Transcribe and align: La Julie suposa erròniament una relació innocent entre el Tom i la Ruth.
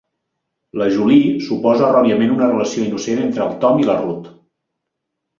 La 0.81 0.85
Julie 0.93 1.33
suposa 1.47 1.83
erròniament 1.87 2.33
una 2.35 2.47
relació 2.51 2.85
innocent 2.85 3.21
entre 3.25 3.43
el 3.45 3.53
Tom 3.65 3.83
i 3.83 3.85
la 3.91 3.99
Ruth. 3.99 4.31